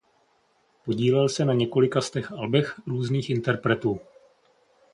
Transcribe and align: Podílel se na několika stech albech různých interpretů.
Podílel 0.85 1.29
se 1.29 1.45
na 1.45 1.53
několika 1.53 2.01
stech 2.01 2.31
albech 2.31 2.79
různých 2.87 3.29
interpretů. 3.29 3.99